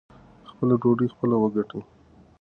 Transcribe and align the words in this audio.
خپله 0.49 0.75
ډوډۍ 0.81 1.07
خپله 1.13 1.35
وګټئ. 1.39 1.81